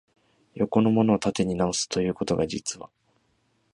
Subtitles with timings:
[0.55, 2.89] 横のものを縦に直す、ということが、実は、